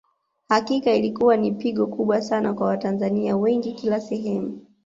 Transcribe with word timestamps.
Hakika 0.49 0.93
ilikuwa 0.93 1.37
ni 1.37 1.51
pigo 1.51 1.87
kubwa 1.87 2.21
Sana 2.21 2.53
kwa 2.53 2.67
Watanzania 2.67 3.37
wengi 3.37 3.71
kila 3.73 4.01
sehemu 4.01 4.61